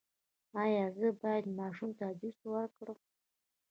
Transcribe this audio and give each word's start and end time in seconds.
ایا 0.63 0.85
زه 0.97 1.07
باید 1.21 1.45
ماشوم 1.59 1.89
ته 1.99 2.05
جوس 2.19 2.37
ورکړم؟ 2.51 2.97